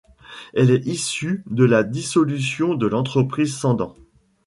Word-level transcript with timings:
Elle 0.55 0.71
est 0.71 0.87
issue 0.87 1.43
de 1.45 1.63
la 1.63 1.83
dissolution 1.83 2.73
de 2.73 2.87
l'entreprise 2.87 3.55
Cendant. 3.55 3.93